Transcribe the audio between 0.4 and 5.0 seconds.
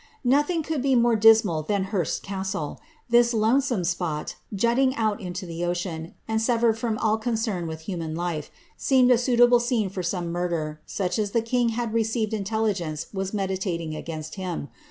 could be more dismal tlian Hurst castle. This lonesome spot, jutting